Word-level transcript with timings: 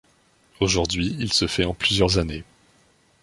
Aujourd'hui 0.61 1.15
il 1.19 1.31
se 1.31 1.45
fait 1.45 1.63
en 1.63 1.75
plusieurs 1.75 2.17
années. 2.17 2.43